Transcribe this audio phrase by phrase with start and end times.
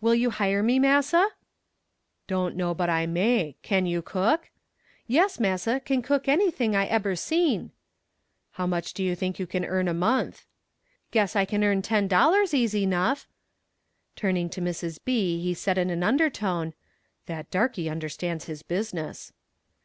[0.00, 1.28] Will you hire me, Massa?"
[2.26, 4.50] "Don't know but I may; can you cook?"
[5.06, 7.70] "Yes, Massa, kin cook anything I ebber seen."
[8.54, 10.46] "How much do you think you can earn a month?"
[11.12, 13.28] "Guess I kin earn ten dollars easy nuff."
[14.16, 14.98] Turning to Mrs.
[15.04, 15.40] B.
[15.40, 16.74] he said in an undertone:
[17.26, 19.32] "That darkie understands his business."